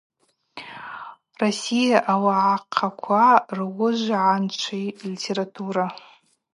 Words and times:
Россия 1.41 1.97
ауагӏахъаква 2.13 3.25
руыжвгӏанчӏви 3.57 4.83
литература. 5.09 5.85